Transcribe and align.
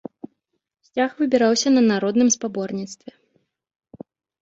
Сцяг 0.87 1.09
выбіраўся 1.19 1.69
на 1.75 1.81
народным 1.91 2.29
спаборніцтве. 2.39 3.11